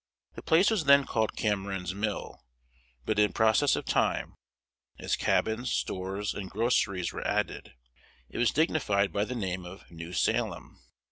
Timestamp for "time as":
3.85-5.15